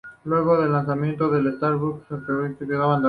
[0.23, 2.99] Luego del lanzamiento de ""Stuck In Sa Caleta"", el proyecto quedó en abandono.